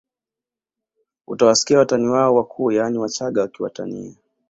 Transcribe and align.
Utawasikia 1.27 1.79
watani 1.79 2.07
wao 2.07 2.35
wakuu 2.35 2.71
yaani 2.71 2.97
Wachaga 2.97 3.41
wakiwatania 3.41 4.13